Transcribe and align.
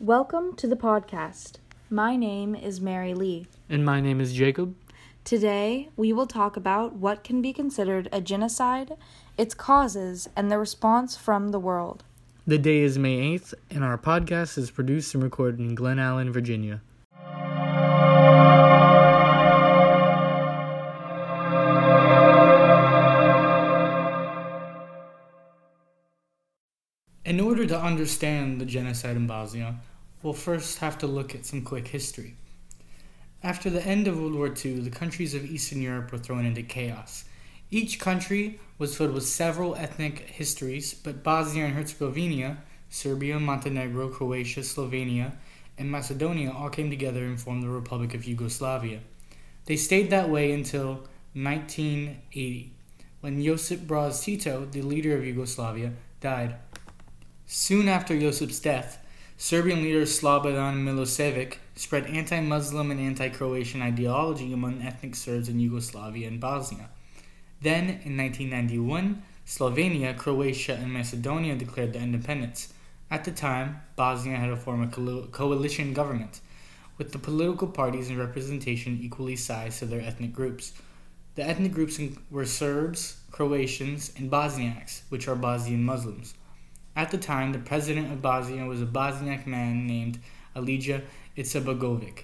Welcome 0.00 0.54
to 0.56 0.66
the 0.66 0.76
podcast. 0.76 1.52
My 1.88 2.16
name 2.16 2.54
is 2.54 2.82
Mary 2.82 3.14
Lee. 3.14 3.46
And 3.70 3.82
my 3.82 3.98
name 3.98 4.20
is 4.20 4.34
Jacob. 4.34 4.74
Today, 5.24 5.88
we 5.96 6.12
will 6.12 6.26
talk 6.26 6.54
about 6.54 6.92
what 6.92 7.24
can 7.24 7.40
be 7.40 7.54
considered 7.54 8.06
a 8.12 8.20
genocide, 8.20 8.98
its 9.38 9.54
causes, 9.54 10.28
and 10.36 10.50
the 10.50 10.58
response 10.58 11.16
from 11.16 11.48
the 11.48 11.58
world. 11.58 12.04
The 12.46 12.58
day 12.58 12.80
is 12.80 12.98
May 12.98 13.38
8th, 13.38 13.54
and 13.70 13.82
our 13.82 13.96
podcast 13.96 14.58
is 14.58 14.70
produced 14.70 15.14
and 15.14 15.24
recorded 15.24 15.60
in 15.60 15.74
Glen 15.74 15.98
Allen, 15.98 16.30
Virginia. 16.30 16.82
Order 27.66 27.80
to 27.80 27.84
understand 27.84 28.60
the 28.60 28.64
genocide 28.64 29.16
in 29.16 29.26
Bosnia, 29.26 29.74
we'll 30.22 30.32
first 30.32 30.78
have 30.78 30.96
to 30.98 31.06
look 31.08 31.34
at 31.34 31.44
some 31.44 31.62
quick 31.62 31.88
history. 31.88 32.36
After 33.42 33.68
the 33.70 33.84
end 33.84 34.06
of 34.06 34.20
World 34.20 34.34
War 34.34 34.54
II, 34.64 34.80
the 34.80 34.90
countries 34.90 35.34
of 35.34 35.44
Eastern 35.44 35.82
Europe 35.82 36.12
were 36.12 36.18
thrown 36.18 36.44
into 36.46 36.62
chaos. 36.62 37.24
Each 37.68 37.98
country 37.98 38.60
was 38.78 38.96
filled 38.96 39.14
with 39.14 39.26
several 39.26 39.74
ethnic 39.74 40.20
histories, 40.20 40.94
but 40.94 41.24
Bosnia 41.24 41.64
and 41.64 41.74
Herzegovina, 41.74 42.58
Serbia, 42.88 43.40
Montenegro, 43.40 44.10
Croatia, 44.10 44.60
Slovenia, 44.60 45.32
and 45.76 45.90
Macedonia 45.90 46.52
all 46.52 46.70
came 46.70 46.88
together 46.88 47.24
and 47.24 47.40
formed 47.40 47.64
the 47.64 47.68
Republic 47.68 48.14
of 48.14 48.24
Yugoslavia. 48.24 49.00
They 49.64 49.76
stayed 49.76 50.10
that 50.10 50.30
way 50.30 50.52
until 50.52 51.08
1980, 51.34 52.72
when 53.22 53.42
Josip 53.42 53.80
Broz 53.80 54.22
Tito, 54.22 54.66
the 54.66 54.82
leader 54.82 55.16
of 55.16 55.26
Yugoslavia, 55.26 55.94
died. 56.20 56.54
Soon 57.48 57.86
after 57.86 58.18
Josip's 58.18 58.58
death, 58.58 58.98
Serbian 59.36 59.80
leader 59.80 60.02
Slobodan 60.02 60.82
Milosevic 60.82 61.58
spread 61.76 62.06
anti 62.06 62.40
Muslim 62.40 62.90
and 62.90 62.98
anti 62.98 63.28
Croatian 63.28 63.82
ideology 63.82 64.52
among 64.52 64.82
ethnic 64.82 65.14
Serbs 65.14 65.48
in 65.48 65.60
Yugoslavia 65.60 66.26
and 66.26 66.40
Bosnia. 66.40 66.88
Then, 67.60 68.00
in 68.04 68.16
1991, 68.16 69.22
Slovenia, 69.46 70.18
Croatia, 70.18 70.74
and 70.74 70.92
Macedonia 70.92 71.54
declared 71.54 71.92
their 71.92 72.02
independence. 72.02 72.72
At 73.12 73.22
the 73.22 73.30
time, 73.30 73.80
Bosnia 73.94 74.38
had 74.38 74.50
a 74.50 74.56
form 74.56 74.82
of 74.82 75.30
coalition 75.30 75.94
government, 75.94 76.40
with 76.98 77.12
the 77.12 77.20
political 77.20 77.68
parties 77.68 78.08
and 78.08 78.18
representation 78.18 78.98
equally 79.00 79.36
sized 79.36 79.78
to 79.78 79.86
their 79.86 80.00
ethnic 80.00 80.32
groups. 80.32 80.72
The 81.36 81.44
ethnic 81.44 81.72
groups 81.72 82.00
were 82.28 82.44
Serbs, 82.44 83.18
Croatians, 83.30 84.10
and 84.16 84.32
Bosniaks, 84.32 85.02
which 85.10 85.28
are 85.28 85.36
Bosnian 85.36 85.84
Muslims. 85.84 86.34
At 86.96 87.10
the 87.10 87.18
time, 87.18 87.52
the 87.52 87.58
president 87.58 88.10
of 88.10 88.22
Bosnia 88.22 88.64
was 88.64 88.80
a 88.80 88.86
Bosniak 88.86 89.46
man 89.46 89.86
named 89.86 90.18
Alija 90.56 91.02
Izetbegovic. 91.36 92.22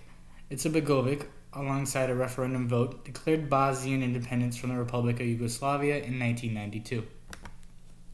Izetbegovic, 0.50 1.26
alongside 1.52 2.08
a 2.08 2.14
referendum 2.14 2.66
vote, 2.66 3.04
declared 3.04 3.50
Bosnian 3.50 4.02
independence 4.02 4.56
from 4.56 4.70
the 4.70 4.78
Republic 4.78 5.20
of 5.20 5.26
Yugoslavia 5.26 5.96
in 5.96 6.18
1992. 6.18 7.06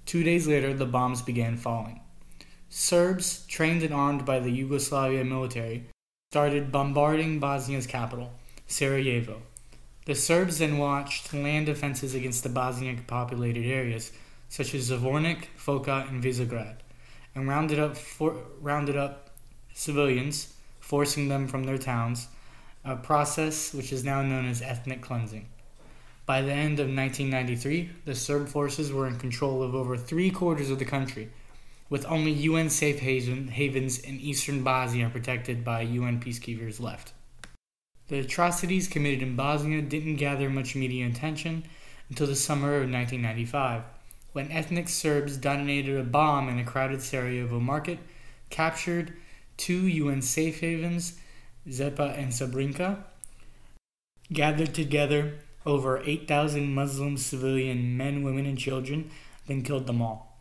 Two 0.05 0.25
days 0.25 0.49
later, 0.49 0.75
the 0.75 0.85
bombs 0.85 1.23
began 1.23 1.57
falling. 1.57 2.01
Serbs, 2.69 3.47
trained 3.47 3.85
and 3.85 3.95
armed 3.95 4.25
by 4.25 4.41
the 4.41 4.51
Yugoslavia 4.51 5.25
military, 5.25 5.89
started 6.33 6.73
bombarding 6.73 7.39
Bosnia's 7.39 7.87
capital, 7.87 8.33
Sarajevo. 8.67 9.43
The 10.07 10.17
Serbs 10.17 10.59
then 10.59 10.79
launched 10.79 11.33
land 11.33 11.69
offenses 11.69 12.15
against 12.17 12.43
the 12.43 12.49
Bosniak 12.49 13.07
populated 13.07 13.65
areas 13.65 14.11
such 14.49 14.75
as 14.75 14.91
Zvornik, 14.91 15.47
Foca, 15.57 16.09
and 16.09 16.23
Visegrad, 16.23 16.77
and 17.35 17.49
rounded 17.49 17.79
up, 17.79 17.97
for, 17.97 18.37
rounded 18.61 18.97
up 18.97 19.31
civilians, 19.75 20.55
forcing 20.81 21.29
them 21.29 21.47
from 21.47 21.65
their 21.65 21.79
towns, 21.79 22.29
a 22.85 22.97
process 22.97 23.75
which 23.75 23.93
is 23.93 24.05
now 24.05 24.23
known 24.23 24.47
as 24.47 24.63
ethnic 24.63 25.03
cleansing. 25.03 25.47
By 26.27 26.43
the 26.43 26.53
end 26.53 26.81
of 26.81 26.89
1993, 26.89 27.91
the 28.05 28.15
Serb 28.15 28.49
forces 28.49 28.93
were 28.93 29.07
in 29.07 29.19
control 29.19 29.63
of 29.63 29.75
over 29.75 29.97
three 29.97 30.31
quarters 30.31 30.71
of 30.71 30.79
the 30.79 30.85
country, 30.85 31.31
with 31.91 32.05
only 32.07 32.33
UN 32.33 32.69
safe 32.69 33.01
havens 33.01 33.99
in 33.99 34.21
eastern 34.21 34.63
Bosnia 34.63 35.09
protected 35.09 35.65
by 35.65 35.83
UN 35.83 36.21
peacekeepers 36.21 36.81
left. 36.81 37.13
The 38.09 38.21
atrocities 38.21 38.89
committed 38.89 39.23
in 39.23 39.37
Bosnia 39.37 39.83
didn't 39.83 40.17
gather 40.17 40.51
much 40.51 40.75
media 40.75 41.07
attention 41.07 41.65
until 42.09 42.27
the 42.27 42.37
summer 42.37 42.77
of 42.77 42.91
1995 42.91 43.85
when 44.33 44.51
ethnic 44.51 44.89
Serbs 44.89 45.37
detonated 45.37 45.97
a 45.97 46.05
bomb 46.05 46.49
in 46.49 46.59
a 46.59 46.65
crowded 46.65 47.03
Sarajevo 47.03 47.61
market, 47.61 47.99
captured 48.51 49.15
two 49.57 49.87
UN 49.87 50.23
safe 50.23 50.61
havens, 50.61 51.19
Zepa 51.69 52.17
and 52.19 52.33
Srebrenica, 52.33 53.05
gathered 54.33 54.75
together 54.75 55.35
over 55.67 56.03
8,000 56.05 56.73
Muslim 56.73 57.17
civilian 57.17 57.97
men, 57.97 58.23
women, 58.23 58.47
and 58.47 58.59
children, 58.59 59.11
then 59.47 59.63
killed 59.63 59.87
them 59.87 60.01
all. 60.01 60.39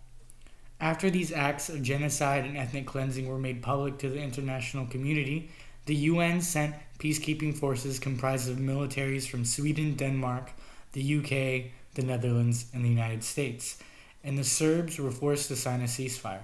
After 0.80 1.10
these 1.10 1.32
acts 1.32 1.70
of 1.70 1.82
genocide 1.82 2.46
and 2.46 2.56
ethnic 2.56 2.86
cleansing 2.86 3.28
were 3.28 3.40
made 3.40 3.64
public 3.64 3.98
to 4.00 4.10
the 4.10 4.22
international 4.22 4.86
community, 4.86 5.50
the 5.86 5.96
UN 5.96 6.42
sent 6.42 6.76
peacekeeping 7.00 7.58
forces 7.58 7.98
comprised 7.98 8.50
of 8.50 8.58
militaries 8.58 9.28
from 9.28 9.44
Sweden, 9.44 9.96
Denmark, 9.96 10.52
the 10.94 11.18
UK, 11.18 11.72
the 11.98 12.04
Netherlands, 12.04 12.68
and 12.74 12.86
the 12.86 12.90
United 12.90 13.24
States, 13.24 13.78
and 14.24 14.38
the 14.38 14.44
Serbs 14.44 14.98
were 14.98 15.12
forced 15.12 15.50
to 15.50 15.56
sign 15.56 15.82
a 15.82 15.86
ceasefire. 15.86 16.44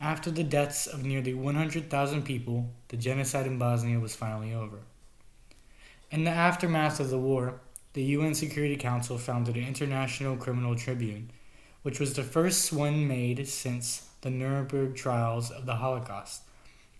After 0.00 0.30
the 0.30 0.42
deaths 0.42 0.86
of 0.86 1.04
nearly 1.04 1.34
100,000 1.34 2.22
people, 2.24 2.70
the 2.88 2.96
genocide 2.96 3.46
in 3.46 3.58
Bosnia 3.58 4.00
was 4.00 4.16
finally 4.16 4.54
over. 4.54 4.78
In 6.10 6.24
the 6.24 6.30
aftermath 6.30 6.98
of 6.98 7.10
the 7.10 7.18
war, 7.18 7.60
the 7.92 8.02
UN 8.02 8.34
Security 8.34 8.76
Council 8.76 9.18
founded 9.18 9.56
an 9.56 9.66
International 9.66 10.36
Criminal 10.36 10.74
Tribunal, 10.74 11.28
which 11.82 12.00
was 12.00 12.14
the 12.14 12.22
first 12.22 12.72
one 12.72 13.06
made 13.06 13.46
since 13.46 14.08
the 14.22 14.30
Nuremberg 14.30 14.96
trials 14.96 15.50
of 15.50 15.66
the 15.66 15.76
Holocaust, 15.76 16.42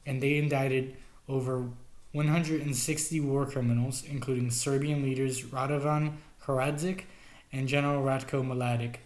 and 0.04 0.22
they 0.22 0.36
indicted 0.36 0.96
over 1.28 1.70
160 2.12 3.20
war 3.20 3.46
criminals, 3.46 4.04
including 4.04 4.50
Serbian 4.50 5.02
leaders 5.02 5.42
Radovan 5.44 6.14
Karadzic 6.42 7.04
and 7.52 7.68
General 7.68 8.02
Ratko 8.02 8.44
Mladic, 8.44 8.96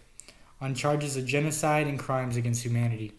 on 0.61 0.75
charges 0.75 1.17
of 1.17 1.25
genocide 1.25 1.87
and 1.87 1.99
crimes 1.99 2.37
against 2.37 2.63
humanity. 2.63 3.11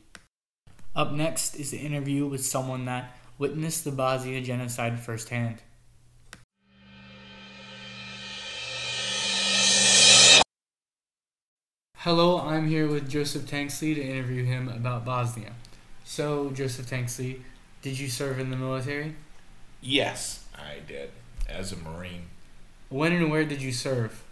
Up 0.95 1.13
next 1.13 1.57
is 1.57 1.71
the 1.71 1.79
interview 1.79 2.27
with 2.27 2.45
someone 2.45 2.85
that 2.87 3.15
witnessed 3.39 3.85
the 3.85 3.91
Bosnia 3.91 4.41
genocide 4.41 4.99
firsthand. 4.99 5.63
Hello, 11.99 12.41
I'm 12.41 12.69
here 12.69 12.87
with 12.87 13.11
Joseph 13.11 13.51
Tanksley 13.51 13.95
to 13.97 14.01
interview 14.01 14.45
him 14.45 14.69
about 14.69 15.05
Bosnia. 15.05 15.53
So, 16.05 16.51
Joseph 16.51 16.89
Tanksley, 16.89 17.41
did 17.83 17.99
you 17.99 18.09
serve 18.09 18.39
in 18.39 18.51
the 18.51 18.57
military? 18.57 19.17
Yes, 19.81 20.45
I 20.55 20.79
did, 20.87 21.11
as 21.49 21.73
a 21.73 21.77
Marine. 21.77 22.29
When 22.89 23.13
and 23.13 23.29
where 23.29 23.45
did 23.45 23.61
you 23.61 23.73
serve? 23.73 24.23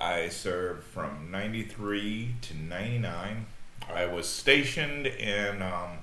I 0.00 0.28
served 0.28 0.84
from 0.84 1.30
93 1.30 2.36
to 2.42 2.56
99. 2.56 3.46
I 3.92 4.06
was 4.06 4.28
stationed 4.28 5.06
in 5.06 5.60
um, 5.60 5.98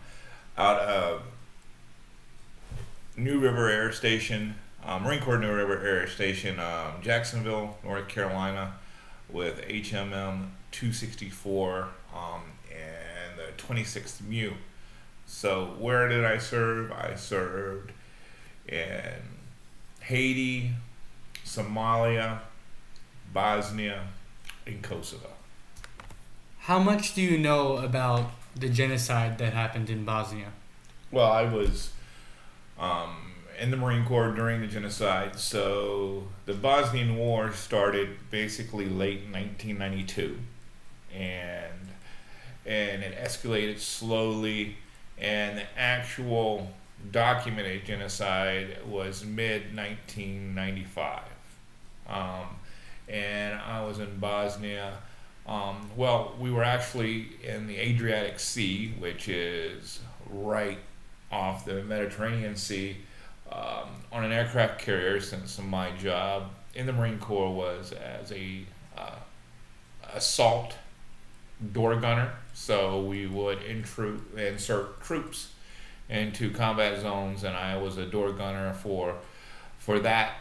out 0.57 0.79
of 0.79 1.23
New 3.15 3.39
River 3.39 3.69
Air 3.69 3.93
Station, 3.93 4.55
uh, 4.83 4.99
Marine 4.99 5.21
Corps 5.21 5.37
New 5.37 5.53
River 5.53 5.79
Air 5.85 6.07
Station, 6.07 6.59
um, 6.59 7.01
Jacksonville, 7.01 7.77
North 7.83 8.09
Carolina, 8.09 8.73
with 9.29 9.61
HMM 9.61 10.49
264 10.71 11.87
um, 12.13 12.41
and 12.69 13.39
the 13.39 13.63
26th 13.63 14.21
MEU. 14.27 14.53
So, 15.25 15.75
where 15.79 16.09
did 16.09 16.25
I 16.25 16.37
serve? 16.37 16.91
I 16.91 17.15
served 17.15 17.93
in 18.67 19.13
Haiti, 20.01 20.73
Somalia, 21.45 22.39
Bosnia, 23.35 24.07
and 24.65 24.81
Kosovo. 24.81 25.27
How 26.59 26.79
much 26.79 27.13
do 27.13 27.21
you 27.21 27.37
know 27.37 27.75
about 27.75 28.31
the 28.55 28.69
genocide 28.69 29.37
that 29.39 29.51
happened 29.51 29.89
in 29.89 30.05
Bosnia? 30.05 30.53
Well, 31.11 31.29
I 31.29 31.43
was 31.43 31.91
um, 32.79 33.33
in 33.59 33.71
the 33.71 33.77
Marine 33.77 34.05
Corps 34.05 34.31
during 34.31 34.61
the 34.61 34.67
genocide, 34.67 35.37
so 35.37 36.29
the 36.45 36.53
Bosnian 36.53 37.17
War 37.17 37.51
started 37.51 38.31
basically 38.31 38.85
late 38.85 39.23
1992, 39.29 40.39
and 41.13 41.73
and 42.65 43.03
it 43.03 43.17
escalated 43.21 43.79
slowly, 43.79 44.77
and 45.17 45.57
the 45.57 45.65
actual 45.77 46.71
documented 47.11 47.85
genocide 47.85 48.77
was 48.87 49.25
mid 49.25 49.75
1995. 49.75 51.19
Um, 52.07 52.59
and 53.07 53.59
I 53.59 53.83
was 53.83 53.99
in 53.99 54.17
Bosnia. 54.17 54.93
Um, 55.47 55.89
well, 55.95 56.35
we 56.39 56.51
were 56.51 56.63
actually 56.63 57.27
in 57.43 57.67
the 57.67 57.77
Adriatic 57.77 58.39
Sea, 58.39 58.93
which 58.97 59.27
is 59.29 59.99
right 60.29 60.79
off 61.31 61.65
the 61.65 61.83
Mediterranean 61.83 62.55
Sea 62.55 62.97
um, 63.51 63.89
on 64.11 64.23
an 64.23 64.31
aircraft 64.31 64.79
carrier 64.79 65.21
since 65.21 65.59
my 65.59 65.91
job 65.91 66.49
in 66.73 66.85
the 66.85 66.93
Marine 66.93 67.19
Corps 67.19 67.53
was 67.53 67.91
as 67.91 68.31
a 68.31 68.65
uh, 68.97 69.15
assault 70.13 70.75
door 71.73 71.95
gunner. 71.95 72.33
So 72.53 73.01
we 73.01 73.27
would 73.27 73.59
intru- 73.59 74.21
insert 74.37 75.01
troops 75.01 75.51
into 76.09 76.51
combat 76.51 77.01
zones, 77.01 77.43
and 77.43 77.55
I 77.55 77.77
was 77.77 77.97
a 77.97 78.05
door 78.05 78.31
gunner 78.31 78.73
for 78.73 79.15
for 79.77 79.99
that, 79.99 80.33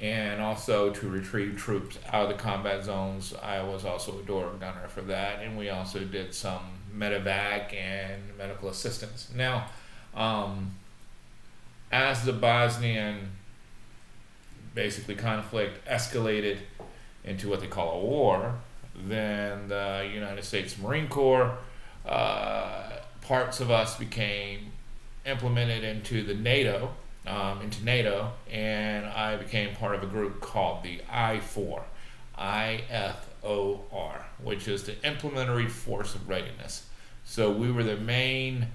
and 0.00 0.40
also 0.40 0.90
to 0.90 1.08
retrieve 1.08 1.56
troops 1.58 1.98
out 2.10 2.22
of 2.22 2.28
the 2.28 2.42
combat 2.42 2.84
zones. 2.84 3.34
I 3.42 3.62
was 3.62 3.84
also 3.84 4.18
a 4.18 4.22
door 4.22 4.50
gunner 4.58 4.88
for 4.88 5.02
that, 5.02 5.42
and 5.42 5.58
we 5.58 5.68
also 5.68 6.00
did 6.00 6.34
some 6.34 6.62
medevac 6.96 7.74
and 7.74 8.22
medical 8.38 8.70
assistance. 8.70 9.30
Now, 9.34 9.66
um, 10.14 10.72
as 11.92 12.24
the 12.24 12.32
Bosnian 12.32 13.30
basically 14.74 15.16
conflict 15.16 15.86
escalated 15.86 16.58
into 17.24 17.48
what 17.50 17.60
they 17.60 17.66
call 17.66 18.00
a 18.00 18.04
war, 18.04 18.54
then 19.06 19.68
the 19.68 20.08
United 20.12 20.44
States 20.44 20.78
Marine 20.78 21.08
Corps, 21.08 21.56
uh, 22.06 22.90
parts 23.20 23.60
of 23.60 23.70
us 23.70 23.98
became 23.98 24.72
implemented 25.26 25.84
into 25.84 26.22
the 26.22 26.34
NATO, 26.34 26.94
um, 27.30 27.62
into 27.62 27.84
NATO, 27.84 28.32
and 28.50 29.06
I 29.06 29.36
became 29.36 29.74
part 29.76 29.94
of 29.94 30.02
a 30.02 30.06
group 30.06 30.40
called 30.40 30.82
the 30.82 31.00
I4, 31.10 31.82
IFOR, 32.36 34.22
which 34.42 34.66
is 34.66 34.82
the 34.82 35.00
Implementary 35.06 35.68
Force 35.68 36.14
of 36.14 36.28
Readiness. 36.28 36.86
So 37.24 37.52
we 37.52 37.70
were 37.70 37.84
the 37.84 37.96
main, 37.96 38.66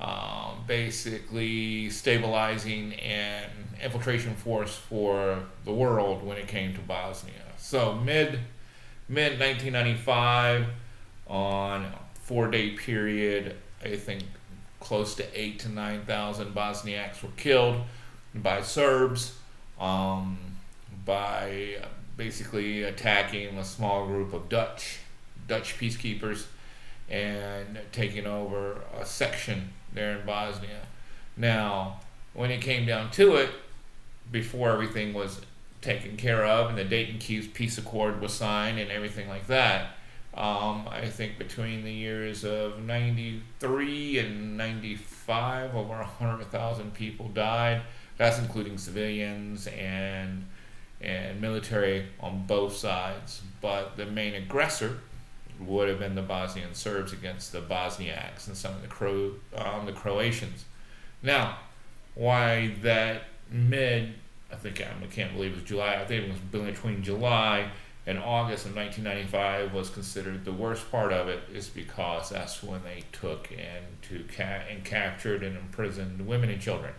um, 0.00 0.64
basically 0.66 1.90
stabilizing 1.90 2.94
and 2.94 3.52
infiltration 3.80 4.34
force 4.34 4.74
for 4.74 5.38
the 5.64 5.72
world 5.72 6.24
when 6.24 6.36
it 6.36 6.48
came 6.48 6.74
to 6.74 6.80
Bosnia. 6.80 7.34
So 7.56 7.94
mid 7.94 8.40
mid 9.08 9.38
1995, 9.38 10.66
on 11.28 11.92
four 12.14 12.50
day 12.50 12.70
period, 12.70 13.56
I 13.84 13.96
think 13.96 14.24
close 14.82 15.14
to 15.14 15.40
eight 15.40 15.60
to 15.60 15.68
nine 15.68 16.02
thousand 16.02 16.54
Bosniaks 16.54 17.22
were 17.22 17.30
killed 17.36 17.76
by 18.34 18.62
Serbs 18.62 19.36
um, 19.80 20.38
by 21.04 21.76
basically 22.16 22.82
attacking 22.82 23.56
a 23.56 23.64
small 23.64 24.06
group 24.06 24.32
of 24.32 24.48
Dutch 24.48 24.98
Dutch 25.48 25.78
peacekeepers 25.78 26.46
and 27.08 27.78
taking 27.92 28.26
over 28.26 28.80
a 28.98 29.04
section 29.06 29.70
there 29.92 30.18
in 30.18 30.26
Bosnia. 30.26 30.80
Now, 31.36 32.00
when 32.34 32.50
it 32.50 32.60
came 32.60 32.86
down 32.86 33.10
to 33.12 33.36
it, 33.36 33.50
before 34.30 34.70
everything 34.70 35.12
was 35.12 35.40
taken 35.80 36.16
care 36.16 36.44
of 36.44 36.70
and 36.70 36.78
the 36.78 36.84
Dayton 36.84 37.18
Peace 37.18 37.78
Accord 37.78 38.20
was 38.20 38.32
signed 38.32 38.78
and 38.78 38.90
everything 38.90 39.28
like 39.28 39.46
that, 39.48 39.96
um, 40.34 40.88
I 40.90 41.06
think 41.06 41.38
between 41.38 41.84
the 41.84 41.92
years 41.92 42.42
of 42.44 42.80
93 42.82 44.18
and 44.18 44.56
95, 44.56 45.74
over 45.76 45.94
100,000 45.94 46.94
people 46.94 47.28
died. 47.28 47.82
That's 48.16 48.38
including 48.38 48.78
civilians 48.78 49.66
and 49.66 50.46
and 51.00 51.40
military 51.40 52.06
on 52.20 52.46
both 52.46 52.76
sides. 52.76 53.42
But 53.60 53.96
the 53.96 54.06
main 54.06 54.34
aggressor 54.34 55.00
would 55.60 55.88
have 55.88 55.98
been 55.98 56.14
the 56.14 56.22
Bosnian 56.22 56.74
Serbs 56.74 57.12
against 57.12 57.52
the 57.52 57.60
Bosniaks 57.60 58.46
and 58.46 58.56
some 58.56 58.74
of 58.74 58.82
the 58.82 58.88
Cro- 58.88 59.34
um, 59.56 59.84
the 59.84 59.92
Croatians. 59.92 60.64
Now, 61.22 61.58
why 62.14 62.74
that 62.82 63.24
mid, 63.50 64.14
I 64.50 64.56
think 64.56 64.80
I 64.80 65.06
can't 65.06 65.34
believe 65.34 65.52
it 65.52 65.56
was 65.56 65.64
July. 65.64 65.96
I 65.96 66.04
think 66.04 66.24
it 66.24 66.30
was 66.30 66.64
between 66.64 67.02
July 67.02 67.68
and 68.06 68.18
August 68.18 68.66
of 68.66 68.74
1995 68.74 69.72
was 69.72 69.88
considered 69.88 70.44
the 70.44 70.52
worst 70.52 70.90
part 70.90 71.12
of 71.12 71.28
it 71.28 71.40
is 71.52 71.68
because 71.68 72.30
that's 72.30 72.62
when 72.62 72.82
they 72.82 73.04
took 73.12 73.50
and 73.52 73.84
to 74.02 74.24
ca- 74.34 74.64
and 74.68 74.84
captured 74.84 75.42
and 75.42 75.56
imprisoned 75.56 76.26
women 76.26 76.50
and 76.50 76.60
children, 76.60 76.92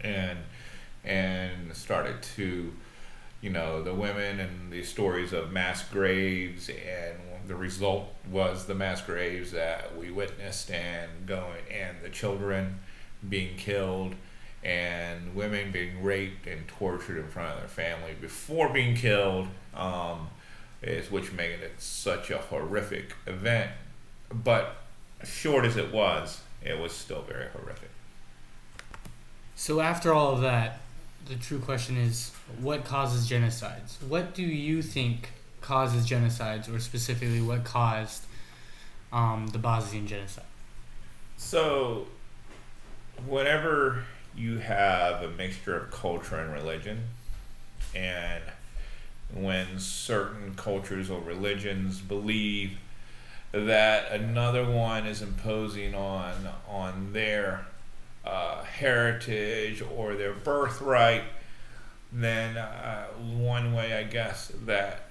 and 0.00 0.38
and 1.04 1.74
started 1.74 2.22
to, 2.22 2.72
you 3.40 3.50
know, 3.50 3.82
the 3.82 3.94
women 3.94 4.38
and 4.40 4.72
the 4.72 4.82
stories 4.82 5.32
of 5.32 5.52
mass 5.52 5.88
graves 5.88 6.68
and 6.68 7.18
the 7.46 7.54
result 7.56 8.12
was 8.30 8.66
the 8.66 8.74
mass 8.74 9.02
graves 9.02 9.50
that 9.50 9.96
we 9.96 10.10
witnessed 10.10 10.70
and 10.70 11.26
going 11.26 11.62
and 11.70 11.96
the 12.02 12.08
children 12.08 12.78
being 13.28 13.56
killed 13.56 14.14
and 14.62 15.34
women 15.34 15.72
being 15.72 16.02
raped 16.02 16.46
and 16.46 16.66
tortured 16.68 17.18
in 17.18 17.28
front 17.28 17.52
of 17.52 17.58
their 17.58 17.68
family 17.68 18.14
before 18.20 18.68
being 18.68 18.94
killed 18.94 19.48
um, 19.74 20.28
is 20.82 21.10
which 21.10 21.32
made 21.32 21.60
it 21.60 21.74
such 21.78 22.30
a 22.30 22.38
horrific 22.38 23.14
event. 23.26 23.70
But 24.32 24.76
short 25.24 25.64
as 25.64 25.76
it 25.76 25.92
was 25.92 26.40
it 26.64 26.78
was 26.78 26.92
still 26.92 27.22
very 27.22 27.48
horrific. 27.48 27.90
So 29.56 29.80
after 29.80 30.12
all 30.12 30.32
of 30.32 30.40
that 30.42 30.80
the 31.26 31.36
true 31.36 31.58
question 31.58 31.96
is 31.96 32.32
what 32.60 32.84
causes 32.84 33.28
genocides? 33.28 34.02
What 34.08 34.34
do 34.34 34.42
you 34.42 34.82
think 34.82 35.30
causes 35.60 36.08
genocides 36.08 36.72
or 36.72 36.80
specifically 36.80 37.40
what 37.40 37.64
caused 37.64 38.24
um, 39.12 39.48
the 39.48 39.58
bosnian 39.58 40.06
genocide? 40.06 40.44
So 41.36 42.06
whenever 43.26 44.04
you 44.36 44.58
have 44.58 45.22
a 45.22 45.28
mixture 45.28 45.76
of 45.76 45.90
culture 45.90 46.36
and 46.36 46.52
religion. 46.52 47.04
And 47.94 48.42
when 49.34 49.78
certain 49.78 50.54
cultures 50.54 51.10
or 51.10 51.20
religions 51.20 52.00
believe 52.00 52.78
that 53.52 54.10
another 54.10 54.64
one 54.64 55.06
is 55.06 55.20
imposing 55.20 55.94
on 55.94 56.48
on 56.68 57.12
their 57.12 57.66
uh, 58.24 58.62
heritage 58.62 59.82
or 59.94 60.14
their 60.14 60.32
birthright, 60.32 61.24
then 62.12 62.56
uh, 62.56 63.06
one 63.36 63.74
way 63.74 63.92
I 63.94 64.04
guess 64.04 64.52
that 64.64 65.08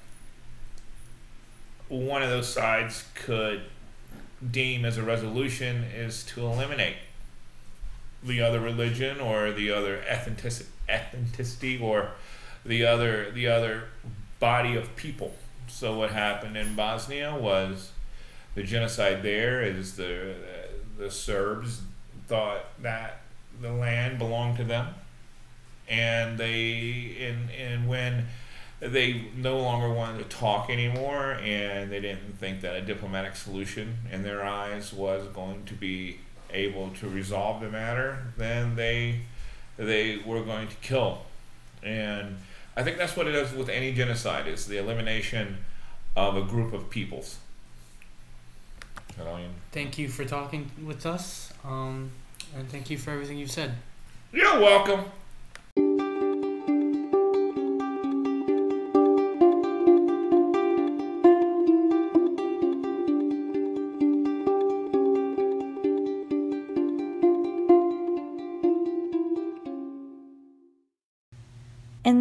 one 1.87 2.23
of 2.23 2.29
those 2.29 2.47
sides 2.47 3.05
could 3.13 3.61
deem 4.49 4.85
as 4.85 4.97
a 4.97 5.03
resolution 5.03 5.83
is 5.83 6.23
to 6.23 6.45
eliminate 6.45 6.95
the 8.23 8.41
other 8.41 8.59
religion 8.59 9.19
or 9.19 9.51
the 9.51 9.71
other 9.71 10.03
ethnicity, 10.07 10.65
ethnicity 10.87 11.81
or 11.81 12.11
the 12.65 12.85
other 12.85 13.31
the 13.31 13.47
other 13.47 13.85
body 14.39 14.75
of 14.75 14.95
people. 14.95 15.35
So 15.67 15.97
what 15.97 16.11
happened 16.11 16.57
in 16.57 16.75
Bosnia 16.75 17.35
was 17.35 17.91
the 18.55 18.63
genocide. 18.63 19.23
There 19.23 19.61
is 19.61 19.95
the 19.95 20.35
the 20.97 21.09
Serbs 21.09 21.81
thought 22.27 22.65
that 22.81 23.21
the 23.61 23.71
land 23.71 24.19
belonged 24.19 24.57
to 24.57 24.63
them, 24.63 24.87
and 25.87 26.37
they 26.37 27.15
and 27.19 27.49
and 27.51 27.87
when 27.87 28.27
they 28.79 29.27
no 29.35 29.59
longer 29.59 29.93
wanted 29.93 30.17
to 30.17 30.37
talk 30.37 30.69
anymore, 30.69 31.33
and 31.41 31.91
they 31.91 31.99
didn't 31.99 32.39
think 32.39 32.61
that 32.61 32.75
a 32.75 32.81
diplomatic 32.81 33.35
solution 33.35 33.97
in 34.11 34.23
their 34.23 34.43
eyes 34.43 34.91
was 34.91 35.27
going 35.27 35.63
to 35.65 35.73
be 35.73 36.19
able 36.53 36.89
to 36.99 37.09
resolve 37.09 37.61
the 37.61 37.69
matter, 37.69 38.27
then 38.37 38.75
they 38.75 39.21
they 39.77 40.17
were 40.25 40.43
going 40.43 40.67
to 40.67 40.75
kill. 40.75 41.23
And 41.83 42.37
I 42.75 42.83
think 42.83 42.97
that's 42.97 43.15
what 43.15 43.27
it 43.27 43.35
is 43.35 43.53
with 43.53 43.69
any 43.69 43.93
genocide 43.93 44.47
is 44.47 44.65
the 44.67 44.77
elimination 44.77 45.57
of 46.15 46.35
a 46.35 46.41
group 46.43 46.73
of 46.73 46.89
peoples. 46.89 47.37
Thank 49.71 49.97
you 49.97 50.07
for 50.07 50.25
talking 50.25 50.71
with 50.85 51.05
us. 51.05 51.53
Um, 51.63 52.11
and 52.55 52.69
thank 52.69 52.89
you 52.89 52.97
for 52.97 53.11
everything 53.11 53.37
you've 53.37 53.51
said. 53.51 53.73
You're 54.31 54.59
welcome. 54.59 55.05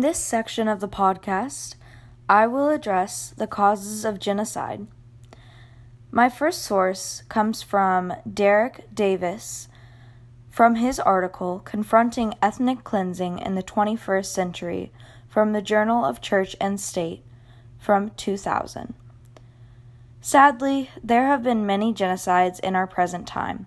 In 0.01 0.07
this 0.07 0.19
section 0.19 0.67
of 0.67 0.81
the 0.81 0.89
podcast, 0.89 1.75
I 2.27 2.47
will 2.47 2.71
address 2.71 3.35
the 3.37 3.47
causes 3.47 4.07
of 4.07 4.19
genocide. 4.19 4.87
My 6.11 6.31
first 6.31 6.63
source 6.63 7.23
comes 7.29 7.61
from 7.61 8.15
Derek 8.27 8.95
Davis 8.95 9.69
from 10.49 10.77
his 10.77 10.99
article 10.99 11.61
Confronting 11.67 12.33
Ethnic 12.41 12.83
Cleansing 12.83 13.41
in 13.41 13.57
the 13.57 13.63
21st 13.63 14.25
Century 14.25 14.91
from 15.29 15.53
the 15.53 15.61
Journal 15.61 16.03
of 16.03 16.23
Church 16.23 16.57
and 16.59 16.81
State 16.81 17.23
from 17.79 18.09
2000. 18.17 18.95
Sadly, 20.23 20.89
there 21.05 21.27
have 21.27 21.43
been 21.43 21.67
many 21.67 21.93
genocides 21.93 22.59
in 22.61 22.75
our 22.75 22.87
present 22.87 23.29
time. 23.29 23.67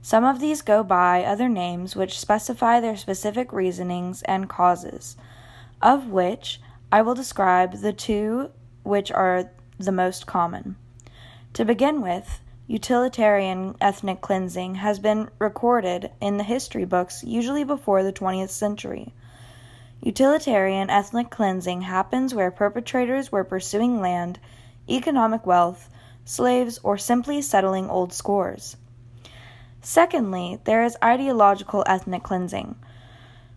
Some 0.00 0.24
of 0.24 0.40
these 0.40 0.62
go 0.62 0.82
by 0.82 1.24
other 1.24 1.50
names 1.50 1.94
which 1.94 2.18
specify 2.18 2.80
their 2.80 2.96
specific 2.96 3.52
reasonings 3.52 4.22
and 4.22 4.48
causes, 4.48 5.18
of 5.84 6.08
which 6.08 6.60
I 6.90 7.02
will 7.02 7.14
describe 7.14 7.74
the 7.74 7.92
two 7.92 8.50
which 8.82 9.12
are 9.12 9.50
the 9.78 9.92
most 9.92 10.26
common. 10.26 10.76
To 11.52 11.64
begin 11.64 12.00
with, 12.00 12.40
utilitarian 12.66 13.76
ethnic 13.82 14.22
cleansing 14.22 14.76
has 14.76 14.98
been 14.98 15.28
recorded 15.38 16.10
in 16.22 16.38
the 16.38 16.42
history 16.42 16.86
books 16.86 17.22
usually 17.22 17.64
before 17.64 18.02
the 18.02 18.12
20th 18.12 18.48
century. 18.48 19.12
Utilitarian 20.00 20.88
ethnic 20.88 21.28
cleansing 21.28 21.82
happens 21.82 22.34
where 22.34 22.50
perpetrators 22.50 23.30
were 23.30 23.44
pursuing 23.44 24.00
land, 24.00 24.38
economic 24.88 25.44
wealth, 25.44 25.90
slaves, 26.24 26.80
or 26.82 26.96
simply 26.96 27.42
settling 27.42 27.90
old 27.90 28.12
scores. 28.12 28.76
Secondly, 29.82 30.58
there 30.64 30.82
is 30.82 30.96
ideological 31.04 31.84
ethnic 31.86 32.22
cleansing, 32.22 32.76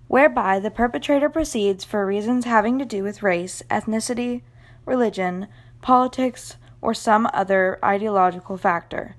whereby 0.08 0.60
the 0.60 0.72
perpetrator 0.72 1.30
proceeds 1.30 1.84
for 1.84 2.06
reasons 2.06 2.46
having 2.46 2.80
to 2.80 2.86
do 2.86 3.04
with 3.04 3.24
race, 3.24 3.62
ethnicity, 3.70 4.42
religion, 4.86 5.48
politics, 5.82 6.56
or 6.82 6.94
some 6.94 7.30
other 7.34 7.80
ideological 7.84 8.58
factor. 8.58 9.16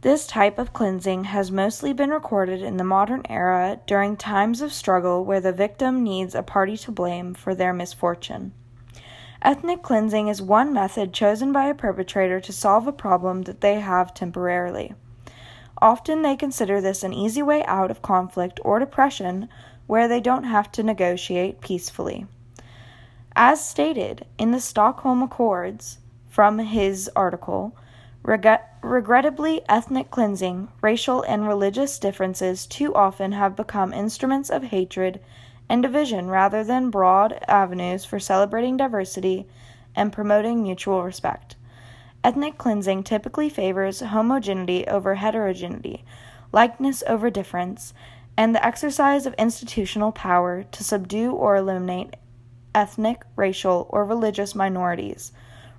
This 0.00 0.26
type 0.26 0.58
of 0.58 0.74
cleansing 0.74 1.24
has 1.24 1.50
mostly 1.50 1.94
been 1.94 2.10
recorded 2.10 2.60
in 2.60 2.76
the 2.76 2.84
modern 2.84 3.22
era 3.28 3.80
during 3.86 4.16
times 4.16 4.60
of 4.60 4.72
struggle 4.72 5.24
where 5.24 5.40
the 5.40 5.52
victim 5.52 6.02
needs 6.02 6.34
a 6.34 6.42
party 6.42 6.76
to 6.76 6.92
blame 6.92 7.32
for 7.32 7.54
their 7.54 7.72
misfortune. 7.72 8.52
Ethnic 9.40 9.82
cleansing 9.82 10.28
is 10.28 10.42
one 10.42 10.72
method 10.72 11.12
chosen 11.12 11.52
by 11.52 11.68
a 11.68 11.74
perpetrator 11.74 12.40
to 12.40 12.52
solve 12.52 12.86
a 12.86 12.92
problem 12.92 13.42
that 13.42 13.60
they 13.60 13.80
have 13.80 14.14
temporarily. 14.14 14.94
Often 15.80 16.22
they 16.22 16.36
consider 16.36 16.80
this 16.80 17.02
an 17.02 17.12
easy 17.12 17.42
way 17.42 17.64
out 17.64 17.90
of 17.90 18.02
conflict 18.02 18.60
or 18.62 18.78
depression 18.78 19.48
where 19.86 20.08
they 20.08 20.20
don't 20.20 20.44
have 20.44 20.72
to 20.72 20.82
negotiate 20.82 21.60
peacefully. 21.60 22.26
As 23.36 23.64
stated 23.64 24.24
in 24.38 24.52
the 24.52 24.60
Stockholm 24.60 25.22
Accords 25.22 25.98
from 26.28 26.58
his 26.58 27.10
article, 27.16 27.76
regrettably, 28.22 29.60
ethnic 29.68 30.10
cleansing, 30.10 30.68
racial 30.80 31.22
and 31.22 31.46
religious 31.46 31.98
differences 31.98 32.66
too 32.66 32.94
often 32.94 33.32
have 33.32 33.56
become 33.56 33.92
instruments 33.92 34.50
of 34.50 34.64
hatred 34.64 35.20
and 35.68 35.82
division 35.82 36.28
rather 36.28 36.62
than 36.62 36.90
broad 36.90 37.38
avenues 37.48 38.04
for 38.04 38.18
celebrating 38.20 38.76
diversity 38.76 39.46
and 39.94 40.12
promoting 40.12 40.62
mutual 40.62 41.02
respect. 41.02 41.56
Ethnic 42.22 42.56
cleansing 42.56 43.02
typically 43.02 43.48
favors 43.50 44.00
homogeneity 44.00 44.86
over 44.86 45.16
heterogeneity, 45.16 46.04
likeness 46.52 47.02
over 47.06 47.28
difference, 47.28 47.92
and 48.36 48.54
the 48.54 48.64
exercise 48.64 49.26
of 49.26 49.34
institutional 49.34 50.12
power 50.12 50.64
to 50.64 50.84
subdue 50.84 51.32
or 51.32 51.56
eliminate 51.56 52.16
ethnic, 52.74 53.22
racial, 53.36 53.86
or 53.90 54.04
religious 54.04 54.54
minorities, 54.54 55.32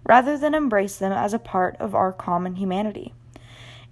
rather 0.05 0.37
than 0.37 0.53
embrace 0.53 0.97
them 0.97 1.11
as 1.11 1.33
a 1.33 1.39
part 1.39 1.75
of 1.77 1.93
our 1.93 2.13
common 2.13 2.55
humanity. 2.55 3.13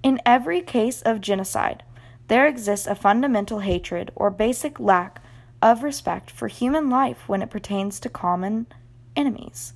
In 0.02 0.22
every 0.26 0.62
case 0.62 1.02
of 1.02 1.22
genocide, 1.22 1.84
there 2.28 2.48
exists 2.48 2.88
a 2.88 2.96
fundamental 2.96 3.60
hatred 3.60 4.12
or 4.16 4.30
basic 4.30 4.80
lack 4.80 5.22
of 5.62 5.84
respect 5.84 6.32
for 6.32 6.48
human 6.48 6.90
life 6.90 7.28
when 7.28 7.42
it 7.42 7.50
pertains 7.50 8.00
to 8.00 8.10
common 8.10 8.68
enemies. 9.16 9.74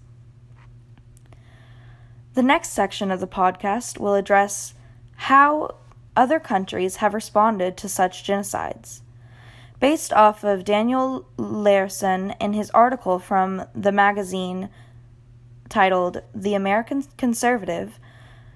The 2.34 2.44
next 2.44 2.70
section 2.70 3.10
of 3.10 3.20
the 3.20 3.27
podcast 3.27 4.00
will 4.00 4.13
address 4.13 4.74
how 5.15 5.75
other 6.17 6.39
countries 6.39 6.97
have 6.97 7.13
responded 7.13 7.77
to 7.77 7.88
such 7.88 8.24
genocides. 8.24 9.01
Based 9.79 10.12
off 10.12 10.43
of 10.43 10.65
Daniel 10.65 11.27
Larison 11.38 12.36
in 12.41 12.53
his 12.53 12.71
article 12.71 13.19
from 13.19 13.63
the 13.75 13.91
magazine 13.91 14.69
titled 15.69 16.24
The 16.33 16.55
American 16.55 17.03
Conservative, 17.17 18.00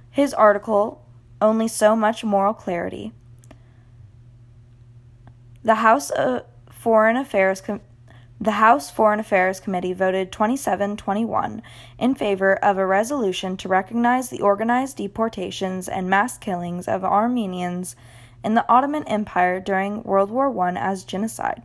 his 0.10 0.34
article, 0.34 1.06
Only 1.39 1.68
So 1.68 1.96
Much 1.96 2.24
Moral 2.24 2.56
Clarity. 2.56 3.13
The 5.63 5.75
House 5.75 6.10
of 6.10 6.46
Foreign 6.72 7.15
Affairs 7.15 7.62
Com- 7.62 7.82
the 8.42 8.52
House 8.54 8.90
Foreign 8.90 9.20
Affairs 9.20 9.60
Committee 9.60 9.94
voted 9.94 10.32
27 10.32 10.98
21 10.98 11.62
in 12.00 12.16
favor 12.16 12.56
of 12.56 12.80
a 12.80 12.88
resolution 12.88 13.56
to 13.56 13.70
recognize 13.70 14.30
the 14.30 14.42
organized 14.42 14.98
deportations 14.98 15.88
and 15.88 16.10
mass 16.10 16.40
killings 16.40 16.88
of 16.88 17.04
Armenians 17.04 17.96
in 18.44 18.56
the 18.56 18.66
Ottoman 18.68 19.04
Empire 19.04 19.60
during 19.60 20.02
World 20.02 20.32
War 20.32 20.60
I 20.60 20.72
as 20.72 21.04
genocide. 21.04 21.62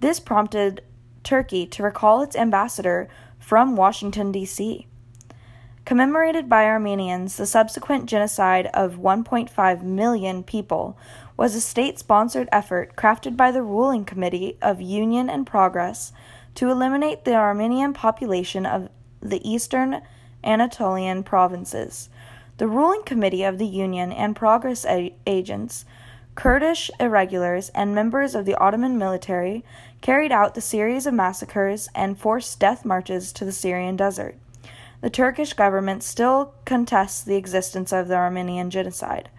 This 0.00 0.20
prompted 0.20 0.82
Turkey 1.22 1.66
to 1.66 1.82
recall 1.82 2.22
its 2.22 2.34
ambassador 2.34 3.06
from 3.38 3.76
Washington, 3.76 4.32
D.C. 4.32 4.86
Commemorated 5.84 6.48
by 6.48 6.66
Armenians, 6.66 7.36
the 7.36 7.46
subsequent 7.46 8.06
genocide 8.06 8.66
of 8.74 8.96
1.5 8.96 9.82
million 9.82 10.42
people 10.42 10.96
was 11.36 11.54
a 11.54 11.60
state 11.60 11.98
sponsored 11.98 12.48
effort 12.52 12.94
crafted 12.96 13.36
by 13.36 13.50
the 13.50 13.62
ruling 13.62 14.04
committee 14.04 14.56
of 14.60 14.80
Union 14.80 15.30
and 15.30 15.46
Progress 15.46 16.12
to 16.54 16.70
eliminate 16.70 17.24
the 17.24 17.34
Armenian 17.34 17.94
population 17.94 18.66
of 18.66 18.88
the 19.20 19.46
eastern 19.48 20.02
Anatolian 20.44 21.22
provinces. 21.22 22.08
The 22.58 22.68
ruling 22.68 23.02
committee 23.04 23.42
of 23.42 23.58
the 23.58 23.66
Union 23.66 24.12
and 24.12 24.36
Progress 24.36 24.84
a- 24.84 25.14
agents, 25.26 25.86
Kurdish 26.34 26.90
irregulars, 27.00 27.70
and 27.70 27.94
members 27.94 28.34
of 28.34 28.44
the 28.44 28.54
Ottoman 28.56 28.98
military 28.98 29.64
carried 30.02 30.30
out 30.30 30.54
the 30.54 30.60
series 30.60 31.06
of 31.06 31.14
massacres 31.14 31.88
and 31.94 32.18
forced 32.18 32.60
death 32.60 32.84
marches 32.84 33.32
to 33.32 33.44
the 33.44 33.52
Syrian 33.52 33.96
desert. 33.96 34.36
The 35.00 35.10
Turkish 35.10 35.54
government 35.54 36.02
still 36.02 36.54
contests 36.64 37.22
the 37.22 37.36
existence 37.36 37.92
of 37.92 38.08
the 38.08 38.16
Armenian 38.16 38.70
genocide. 38.70 39.30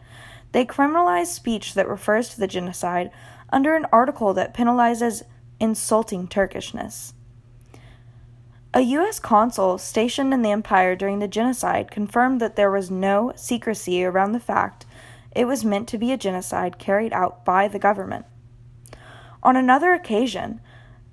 They 0.52 0.66
criminalize 0.66 1.28
speech 1.28 1.76
that 1.76 1.88
refers 1.88 2.30
to 2.30 2.40
the 2.40 2.48
genocide 2.48 3.12
under 3.52 3.76
an 3.76 3.86
article 3.92 4.34
that 4.34 4.54
penalizes 4.54 5.24
insulting 5.60 6.28
Turkishness. 6.28 7.14
A 8.74 8.82
U.S. 8.82 9.20
consul 9.20 9.78
stationed 9.78 10.34
in 10.34 10.42
the 10.42 10.52
empire 10.52 10.96
during 10.96 11.20
the 11.20 11.28
genocide 11.28 11.92
confirmed 11.92 12.40
that 12.40 12.56
there 12.56 12.72
was 12.72 12.90
no 12.90 13.34
secrecy 13.36 14.04
around 14.04 14.32
the 14.32 14.40
fact 14.40 14.86
it 15.36 15.46
was 15.46 15.66
meant 15.66 15.88
to 15.90 15.98
be 15.98 16.12
a 16.12 16.18
genocide 16.18 16.80
carried 16.80 17.14
out 17.14 17.44
by 17.44 17.68
the 17.68 17.80
government. 17.80 18.26
On 19.44 19.58
another 19.58 19.94
occasion, 19.94 20.62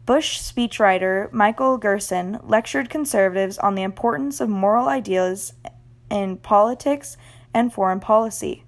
Bush 0.08 0.40
speechwriter 0.40 1.30
Michael 1.34 1.76
Gerson 1.76 2.40
lectured 2.42 2.88
conservatives 2.88 3.58
on 3.58 3.74
the 3.74 3.82
importance 3.82 4.40
of 4.40 4.48
moral 4.48 4.88
ideas 4.88 5.52
in 6.10 6.38
politics 6.38 7.18
and 7.52 7.70
foreign 7.70 8.00
policy. 8.00 8.64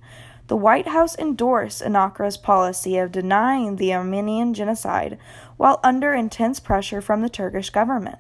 The 0.49 0.57
White 0.59 0.89
House 0.89 1.17
endorsed 1.19 1.81
Ankara's 1.81 2.37
policy 2.37 2.99
of 2.99 3.11
denying 3.11 3.77
the 3.77 3.95
Armenian 3.95 4.53
genocide 4.53 5.17
while 5.57 5.81
under 5.83 6.13
intense 6.13 6.61
pressure 6.61 7.01
from 7.01 7.23
the 7.23 7.31
Turkish 7.31 7.71
government. 7.71 8.19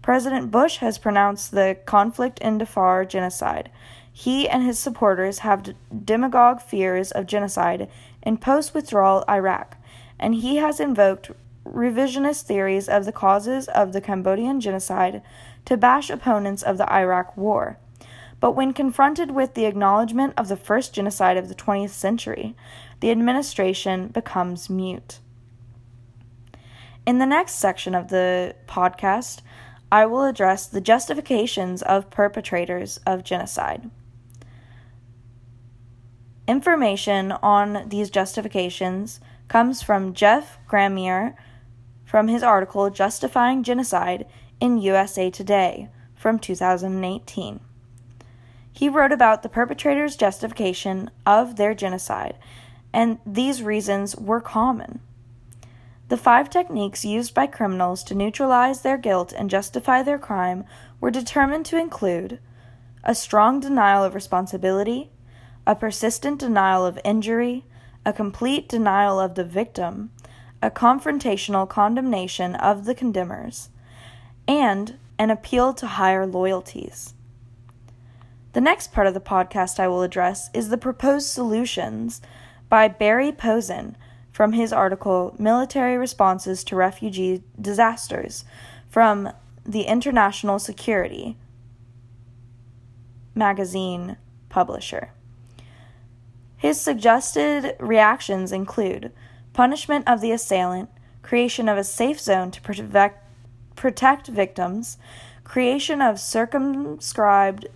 President 0.00 0.52
Bush 0.52 0.76
has 0.76 0.98
pronounced 0.98 1.50
the 1.50 1.78
conflict 1.84 2.38
in 2.38 2.58
Darfur 2.58 3.04
genocide. 3.04 3.72
He 4.12 4.48
and 4.48 4.62
his 4.62 4.78
supporters 4.78 5.40
have 5.40 5.74
demagogue 6.04 6.62
fears 6.62 7.10
of 7.10 7.26
genocide 7.26 7.90
in 8.22 8.36
post 8.36 8.72
withdrawal 8.72 9.24
Iraq, 9.28 9.78
and 10.16 10.36
he 10.36 10.58
has 10.58 10.78
invoked 10.78 11.32
revisionist 11.64 12.42
theories 12.42 12.88
of 12.88 13.04
the 13.04 13.12
causes 13.12 13.68
of 13.68 13.92
the 13.92 14.00
Cambodian 14.00 14.60
genocide 14.60 15.22
to 15.64 15.76
bash 15.76 16.10
opponents 16.10 16.62
of 16.62 16.78
the 16.78 16.92
Iraq 16.92 17.36
War. 17.36 17.78
But 18.40 18.52
when 18.52 18.72
confronted 18.72 19.30
with 19.30 19.54
the 19.54 19.66
acknowledgement 19.66 20.34
of 20.36 20.48
the 20.48 20.56
first 20.56 20.92
genocide 20.92 21.36
of 21.36 21.48
the 21.48 21.54
20th 21.54 21.90
century, 21.90 22.56
the 23.00 23.10
administration 23.10 24.08
becomes 24.08 24.68
mute. 24.68 25.20
In 27.06 27.18
the 27.18 27.26
next 27.26 27.54
section 27.54 27.94
of 27.94 28.08
the 28.08 28.56
podcast, 28.66 29.42
I 29.92 30.06
will 30.06 30.24
address 30.24 30.66
the 30.66 30.80
justifications 30.80 31.82
of 31.82 32.10
perpetrators 32.10 32.98
of 33.06 33.24
genocide. 33.24 33.90
Information 36.48 37.30
on 37.32 37.88
these 37.88 38.10
justifications 38.10 39.20
comes 39.48 39.82
from 39.82 40.14
Jeff 40.14 40.58
Gramier 40.68 41.34
from 42.12 42.28
his 42.28 42.42
article 42.42 42.90
Justifying 42.90 43.62
Genocide 43.62 44.26
in 44.60 44.76
USA 44.76 45.30
Today 45.30 45.88
from 46.14 46.38
2018. 46.38 47.60
He 48.70 48.88
wrote 48.90 49.12
about 49.12 49.42
the 49.42 49.48
perpetrators' 49.48 50.14
justification 50.14 51.10
of 51.24 51.56
their 51.56 51.72
genocide, 51.72 52.36
and 52.92 53.18
these 53.24 53.62
reasons 53.62 54.14
were 54.14 54.42
common. 54.42 55.00
The 56.10 56.18
five 56.18 56.50
techniques 56.50 57.02
used 57.02 57.32
by 57.32 57.46
criminals 57.46 58.04
to 58.04 58.14
neutralize 58.14 58.82
their 58.82 58.98
guilt 58.98 59.32
and 59.32 59.48
justify 59.48 60.02
their 60.02 60.18
crime 60.18 60.64
were 61.00 61.10
determined 61.10 61.64
to 61.64 61.78
include 61.78 62.40
a 63.02 63.14
strong 63.14 63.58
denial 63.58 64.04
of 64.04 64.14
responsibility, 64.14 65.12
a 65.66 65.74
persistent 65.74 66.40
denial 66.40 66.84
of 66.84 67.00
injury, 67.06 67.64
a 68.04 68.12
complete 68.12 68.68
denial 68.68 69.18
of 69.18 69.34
the 69.34 69.44
victim, 69.44 70.10
a 70.62 70.70
confrontational 70.70 71.68
condemnation 71.68 72.54
of 72.54 72.84
the 72.84 72.94
condemners, 72.94 73.68
and 74.46 74.96
an 75.18 75.30
appeal 75.30 75.74
to 75.74 75.86
higher 75.86 76.24
loyalties. 76.24 77.14
The 78.52 78.60
next 78.60 78.92
part 78.92 79.06
of 79.06 79.14
the 79.14 79.20
podcast 79.20 79.80
I 79.80 79.88
will 79.88 80.02
address 80.02 80.50
is 80.54 80.68
the 80.68 80.78
proposed 80.78 81.28
solutions 81.28 82.20
by 82.68 82.88
Barry 82.88 83.32
Posen 83.32 83.96
from 84.30 84.52
his 84.52 84.72
article 84.72 85.34
Military 85.38 85.98
Responses 85.98 86.64
to 86.64 86.76
Refugee 86.76 87.42
Disasters 87.60 88.44
from 88.88 89.30
the 89.64 89.82
International 89.82 90.58
Security 90.58 91.36
magazine 93.34 94.16
publisher. 94.48 95.10
His 96.56 96.80
suggested 96.80 97.74
reactions 97.80 98.52
include 98.52 99.12
punishment 99.52 100.08
of 100.08 100.20
the 100.20 100.32
assailant, 100.32 100.90
creation 101.22 101.68
of 101.68 101.78
a 101.78 101.84
safe 101.84 102.20
zone 102.20 102.50
to 102.50 102.60
protect, 102.60 103.24
protect 103.76 104.26
victims, 104.28 104.98
creation 105.44 106.00
of 106.00 106.18
circumscribed 106.18 107.66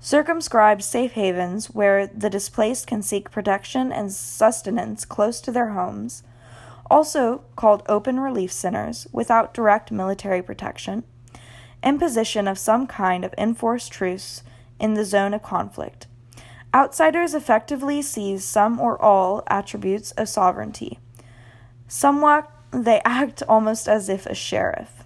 circumscribed 0.00 0.82
safe 0.82 1.12
havens 1.12 1.66
where 1.66 2.06
the 2.06 2.30
displaced 2.30 2.86
can 2.86 3.02
seek 3.02 3.30
protection 3.30 3.92
and 3.92 4.12
sustenance 4.12 5.04
close 5.04 5.40
to 5.40 5.50
their 5.50 5.70
homes, 5.70 6.22
also 6.90 7.42
called 7.56 7.82
open 7.88 8.20
relief 8.20 8.52
centers 8.52 9.06
without 9.12 9.52
direct 9.52 9.90
military 9.90 10.40
protection, 10.40 11.02
imposition 11.82 12.46
of 12.48 12.58
some 12.58 12.86
kind 12.86 13.24
of 13.24 13.34
enforced 13.36 13.92
truce 13.92 14.42
in 14.80 14.94
the 14.94 15.04
zone 15.04 15.34
of 15.34 15.42
conflict. 15.42 16.06
Outsiders 16.74 17.34
effectively 17.34 18.02
seize 18.02 18.44
some 18.44 18.78
or 18.78 19.00
all 19.00 19.42
attributes 19.46 20.12
of 20.12 20.28
sovereignty. 20.28 20.98
Somewhat 21.86 22.50
they 22.70 23.00
act 23.04 23.42
almost 23.48 23.88
as 23.88 24.08
if 24.08 24.26
a 24.26 24.34
sheriff. 24.34 25.04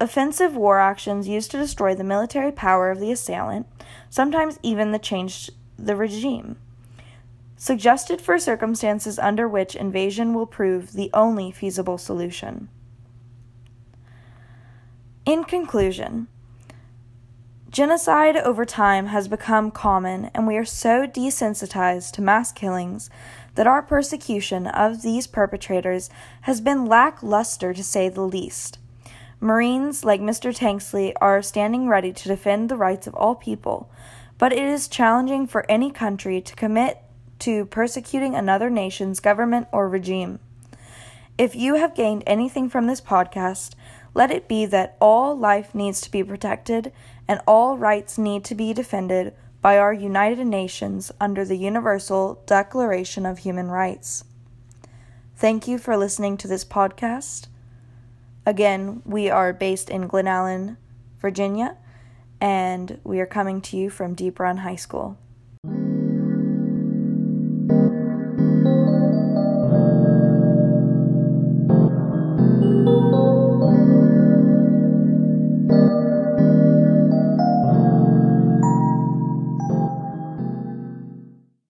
Offensive 0.00 0.54
war 0.54 0.78
actions 0.78 1.26
used 1.26 1.50
to 1.50 1.58
destroy 1.58 1.94
the 1.94 2.04
military 2.04 2.52
power 2.52 2.90
of 2.90 3.00
the 3.00 3.10
assailant, 3.10 3.66
sometimes 4.08 4.58
even 4.62 4.92
the 4.92 4.98
change 4.98 5.50
the 5.76 5.96
regime. 5.96 6.56
Suggested 7.56 8.20
for 8.20 8.38
circumstances 8.38 9.18
under 9.18 9.48
which 9.48 9.74
invasion 9.74 10.34
will 10.34 10.46
prove 10.46 10.92
the 10.92 11.10
only 11.12 11.50
feasible 11.50 11.98
solution. 11.98 12.68
In 15.26 15.42
conclusion, 15.42 16.28
Genocide 17.70 18.38
over 18.38 18.64
time 18.64 19.06
has 19.06 19.28
become 19.28 19.70
common, 19.70 20.30
and 20.34 20.46
we 20.46 20.56
are 20.56 20.64
so 20.64 21.06
desensitized 21.06 22.12
to 22.12 22.22
mass 22.22 22.50
killings 22.50 23.10
that 23.56 23.66
our 23.66 23.82
persecution 23.82 24.66
of 24.66 25.02
these 25.02 25.26
perpetrators 25.26 26.08
has 26.42 26.62
been 26.62 26.86
lackluster 26.86 27.74
to 27.74 27.84
say 27.84 28.08
the 28.08 28.22
least. 28.22 28.78
Marines 29.38 30.02
like 30.02 30.20
Mr. 30.20 30.56
Tanksley 30.56 31.12
are 31.20 31.42
standing 31.42 31.88
ready 31.88 32.10
to 32.10 32.28
defend 32.28 32.70
the 32.70 32.76
rights 32.76 33.06
of 33.06 33.14
all 33.14 33.34
people, 33.34 33.90
but 34.38 34.52
it 34.52 34.64
is 34.64 34.88
challenging 34.88 35.46
for 35.46 35.70
any 35.70 35.90
country 35.90 36.40
to 36.40 36.56
commit 36.56 37.02
to 37.40 37.66
persecuting 37.66 38.34
another 38.34 38.70
nation's 38.70 39.20
government 39.20 39.68
or 39.72 39.90
regime. 39.90 40.40
If 41.36 41.54
you 41.54 41.74
have 41.74 41.94
gained 41.94 42.24
anything 42.26 42.70
from 42.70 42.86
this 42.86 43.00
podcast, 43.00 43.74
let 44.14 44.30
it 44.30 44.48
be 44.48 44.66
that 44.66 44.96
all 45.00 45.38
life 45.38 45.74
needs 45.74 46.00
to 46.00 46.10
be 46.10 46.24
protected 46.24 46.92
and 47.28 47.40
all 47.46 47.76
rights 47.76 48.18
need 48.18 48.42
to 48.44 48.54
be 48.54 48.72
defended 48.72 49.34
by 49.60 49.78
our 49.78 49.92
United 49.92 50.46
Nations 50.46 51.12
under 51.20 51.44
the 51.44 51.56
Universal 51.56 52.42
Declaration 52.46 53.26
of 53.26 53.38
Human 53.38 53.68
Rights. 53.68 54.24
Thank 55.36 55.68
you 55.68 55.78
for 55.78 55.96
listening 55.96 56.36
to 56.38 56.48
this 56.48 56.64
podcast. 56.64 57.46
Again, 58.46 59.02
we 59.04 59.28
are 59.28 59.52
based 59.52 59.90
in 59.90 60.08
Glen 60.08 60.26
Allen, 60.26 60.78
Virginia, 61.20 61.76
and 62.40 62.98
we 63.04 63.20
are 63.20 63.26
coming 63.26 63.60
to 63.60 63.76
you 63.76 63.90
from 63.90 64.14
Deep 64.14 64.40
Run 64.40 64.58
High 64.58 64.76
School. 64.76 65.18